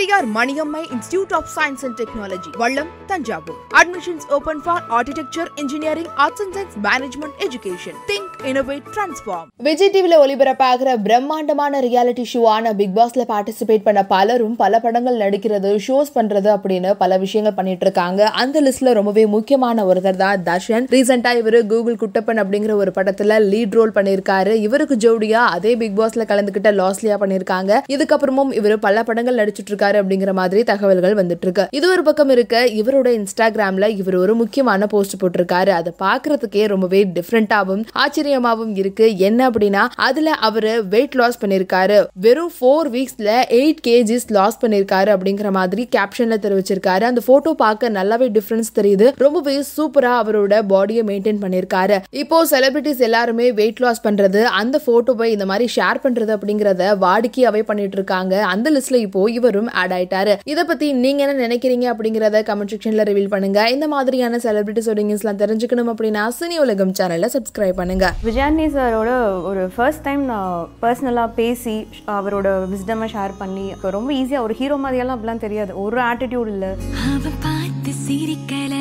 Periyar 0.00 0.28
Maniammai 0.36 0.80
institute 0.94 1.32
of 1.38 1.48
science 1.54 1.82
and 1.86 1.96
technology 2.00 2.50
Vallam 2.60 2.90
Thanjavur 3.06 3.56
admissions 3.80 4.26
open 4.36 4.60
for 4.64 4.84
architecture 4.98 5.48
engineering 5.62 6.08
arts 6.24 6.42
and 6.44 6.54
science 6.56 6.76
management 6.86 7.34
education 7.46 7.98
think 8.10 8.30
innovate 8.50 8.86
transform 8.94 9.48
Vijay 9.66 9.90
டிவில 9.96 10.18
ஒளிபரப்பாகிற 10.24 10.94
பிரம்மாண்டமான 11.06 11.80
reality 11.86 12.24
ஷோவான 12.32 12.72
big 12.78 12.94
பாஸ்ல 12.98 13.26
participate 13.32 13.84
பண்ண 13.88 14.04
பலரும் 14.14 14.54
பல 14.62 14.80
படங்கள் 14.84 15.18
நடிக்கிறது 15.24 15.72
ஷோஸ் 15.88 16.14
பண்றது 16.14 16.50
அப்படின்னு 16.54 16.94
பல 17.02 17.18
விஷயங்கள் 17.24 17.56
பண்ணிட்டு 17.58 17.86
இருக்காங்க. 17.88 18.30
அந்த 18.44 18.62
லிஸ்ட்ல 18.68 18.96
ரொம்பவே 19.00 19.26
முக்கியமான 19.36 19.84
ஒருத்தர் 19.90 20.20
தான் 20.24 20.46
தர்ஷன். 20.50 20.88
ரீசெண்டா 20.96 21.34
இவரு 21.42 21.62
கூகுள் 21.74 22.00
குட்டப்பன் 22.04 22.42
அப்படிங்கிற 22.44 22.78
ஒரு 22.84 22.92
படத்துல 23.00 23.40
லீட் 23.52 23.78
ரோல் 23.80 23.94
பண்ணியிருக்காரு. 24.00 24.56
இவருக்கு 24.68 24.98
ஜோடியா 25.06 25.44
அதே 25.58 25.76
பிக் 25.84 26.00
பாஸ்ல 26.00 26.28
கலந்துகிட்ட 26.32 26.74
லாஸ்லியா 26.80 27.20
பண்ணிருக்காங்க 27.26 27.82
இதுக்கப்புறமும் 27.98 28.56
இவர் 28.60 28.78
பல 28.88 29.06
படங்கள் 29.12 29.40
நடிச்சிட்டு 29.42 29.70
இருக்காரு. 29.70 29.88
அப்படிங்கிற 29.98 30.32
மாதிரி 30.40 30.62
தகவல்கள் 30.70 31.14
வந்துட்டு 31.20 31.46
இருக்கு 31.46 31.64
இது 31.78 31.86
ஒரு 31.92 32.02
பக்கம் 32.02 32.32
இருக்க 32.34 32.64
இவரோட 32.80 33.08
இன்ஸ்டாகிராம்ல 33.18 33.88
இவர் 34.00 34.16
ஒரு 34.16 34.34
முக்கியமான 34.34 34.86
போஸ்ட் 34.94 35.16
போட்டிருக்காரு. 35.22 35.72
அதை 35.78 35.92
பாக்குறதுக்கே 36.04 36.64
ரொம்பவே 36.72 37.00
டிஃப்ரெண்டாவும் 37.16 37.82
ஆச்சரியமாவும் 38.02 38.72
இருக்கு. 38.82 39.06
என்ன 39.28 39.50
அப்படின்னா 39.50 39.82
அதுல 40.08 40.30
அவரு 40.48 40.72
வெயிட் 40.94 41.16
லாஸ் 41.20 41.40
பண்ணிருக்காரு 41.44 41.98
வெறும் 42.26 42.52
ஃபோர் 42.56 42.90
வீக்ஸ்ல 42.96 43.30
எயிட் 43.60 43.82
கேஜிஸ் 43.88 44.28
லாஸ் 44.38 44.58
பண்ணிருக்காரு 44.64 45.10
அப்படிங்கிற 45.16 45.50
மாதிரி 45.58 45.88
கேப்ஷன்ல 45.96 46.38
தெரிவிச்சிருக்காரு. 46.46 47.04
அந்த 47.10 47.22
போட்டோ 47.28 47.54
பார்க்க 47.64 47.90
நல்லாவே 47.98 48.28
டிஃபரன்ஸ் 48.36 48.70
தெரியுது. 48.78 49.06
ரொம்பவே 49.24 49.56
சூப்பரா 49.76 50.12
அவரோட 50.22 50.54
பாடியை 50.72 51.04
மெயின்டைன் 51.10 51.40
பண்ணிருக்காரு 51.44 51.98
இப்போ 52.22 52.38
செலிபிரிட்டிஸ் 52.50 53.04
எல்லாருமே 53.08 53.46
வெயிட் 53.60 53.80
லாஸ் 53.84 54.02
பண்றது 54.06 54.42
அந்த 54.60 54.76
போட்டோவை 54.86 55.26
இந்த 55.34 55.46
மாதிரி 55.50 55.66
ஷேர் 55.76 56.00
பண்றது 56.04 56.32
அப்படிங்கறத 56.36 56.82
வாடிக்கையாவே 57.04 57.62
பண்ணிட்டு 57.70 57.96
இருக்காங்க. 57.98 58.34
அந்த 58.52 58.70
லிஸ்ட்ல 58.74 58.98
இப்போ 59.06 59.22
இவரும் 59.38 59.70
ஆட் 59.80 59.94
ஆயிட்டாரு. 59.98 60.34
இத 60.52 60.64
பத்தி 60.70 60.86
நீங்க 61.04 61.20
என்ன 61.26 61.46
நினைக்கிறீங்க 61.46 61.86
அப்படிங்கறத 61.94 62.42
கமெண்ட் 62.50 62.72
செக்ஷன்ல 62.74 63.04
ரிவீல் 63.10 63.32
பண்ணுங்க. 63.34 63.60
இந்த 63.76 63.88
மாதிரியான 63.94 64.40
செலிபிரிட்டிஸோட 64.46 65.02
நியூஸ்லாம் 65.08 65.42
தெரிஞ்சுக்கணும் 65.42 65.92
அப்படின்னா 65.94 66.24
சினி 66.38 66.58
உலகம் 66.64 66.94
சேனல்ல 67.00 67.28
சப்ஸ்கிரைப் 67.36 67.78
பண்ணுங்க. 67.80 68.06
விஜயானி 68.28 68.66
சாரோட 68.76 69.10
ஒரு 69.50 69.64
ஃபர்ஸ்ட் 69.76 70.04
டைம் 70.08 70.24
நான் 70.32 70.68
பர்சனலாக 70.82 71.30
பேசி 71.40 71.76
அவரோட 72.16 72.48
விஸ்டமை 72.72 73.08
ஷேர் 73.14 73.34
பண்ணி 73.42 73.66
ரொம்ப 73.96 74.10
ஈஸியாக 74.20 74.46
ஒரு 74.46 74.54
ஹீரோ 74.60 74.78
மாதிரியெல்லாம் 74.84 75.16
அப்படிலாம் 75.18 75.44
தெரியாது. 75.46 75.72
ஒரு 75.84 76.00
ஆட்டிடியூட் 76.10 76.50
இல்லை. 76.54 76.72
அவ 77.10 77.34
பார்த்து 77.46 77.92
சிரிக்கல. 78.06 78.74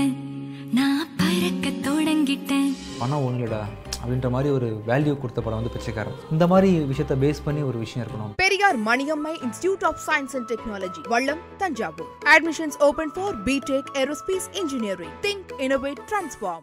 நான் 0.78 1.06
பறக்க 1.22 1.68
தொடங்கிட்டேன். 1.88 2.72
பணம் 3.00 3.26
ஒன்றுடா 3.30 3.62
அப்படின்ற 4.04 4.30
மாதிரி 4.30 4.54
ஒரு 4.54 4.82
வேல்யூ 4.88 5.20
கொடுத்த 5.20 5.42
படம் 5.42 5.60
வந்து 5.60 5.70
பிச்சைக்காரன். 5.70 6.14
இந்த 6.32 6.48
மாதிரி 6.48 6.80
விஷயத்த 6.80 7.14
பேஸ் 7.22 7.42
பண்ணி 7.44 7.62
ஒரு 7.62 7.78
விஷயம் 7.78 8.08
இருக்கணும். 8.08 8.34
Periyar 8.36 8.80
Maniammai 8.80 9.44
institute 9.46 9.84
of 9.84 10.00
science 10.08 10.10
and 10.10 10.52
technology 10.52 11.08
Vallam 11.08 11.40
Thanjavur. 11.58 12.10
Admissions 12.26 12.80
open 12.80 13.12
for 13.14 13.44
B Tech 13.44 13.86
aerospace 13.94 14.50
engineering 14.52 15.10
think 15.22 15.52
innovate 15.58 15.98
transform 16.10 16.58